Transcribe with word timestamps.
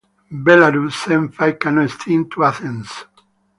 Belarus 0.43 0.93
sent 1.03 1.35
five 1.35 1.59
canoe 1.59 1.87
teams 1.87 2.27
to 2.31 2.43
Athens. 2.43 3.05